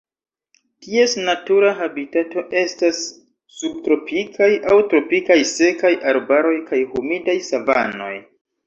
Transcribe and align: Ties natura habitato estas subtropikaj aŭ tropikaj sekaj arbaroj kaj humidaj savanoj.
Ties 0.85 1.11
natura 1.27 1.73
habitato 1.81 2.45
estas 2.63 3.03
subtropikaj 3.59 4.51
aŭ 4.73 4.79
tropikaj 4.95 5.39
sekaj 5.55 5.95
arbaroj 6.15 6.61
kaj 6.73 6.85
humidaj 6.97 7.43
savanoj. 7.55 8.15